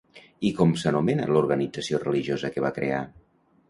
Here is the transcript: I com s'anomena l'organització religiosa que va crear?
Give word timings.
I 0.47 0.49
com 0.59 0.71
s'anomena 0.85 1.29
l'organització 1.33 2.03
religiosa 2.07 2.55
que 2.57 2.69
va 2.69 2.77
crear? 2.83 3.09